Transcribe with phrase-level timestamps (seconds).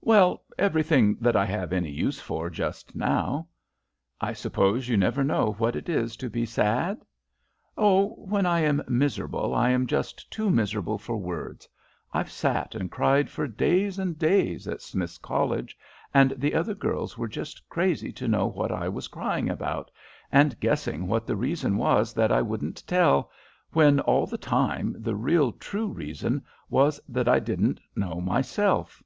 [0.00, 3.48] "Well, everything that I have any use for just now."
[4.20, 7.04] "I suppose you never know what it is to be sad?"
[7.76, 11.68] "Oh, when I am miserable I am just too miserable for words.
[12.12, 15.76] I've sat and cried for days and days at Smith's College,
[16.14, 19.90] and the other girls were just crazy to know what I was crying about,
[20.30, 23.28] and guessing what the reason was that I wouldn't tell,
[23.72, 29.02] when all the time the real true reason was that I didn't know myself.